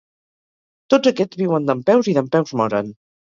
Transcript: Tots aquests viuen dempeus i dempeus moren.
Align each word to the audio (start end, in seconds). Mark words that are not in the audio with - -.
Tots 0.93 1.09
aquests 1.11 1.39
viuen 1.43 1.69
dempeus 1.71 2.11
i 2.13 2.17
dempeus 2.21 2.55
moren. 2.63 2.91